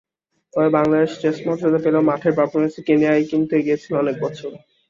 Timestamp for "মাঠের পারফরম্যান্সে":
2.09-2.81